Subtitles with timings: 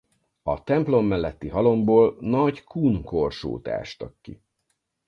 [0.43, 4.43] A templom melletti halomból nagy kun korsót ástak ki.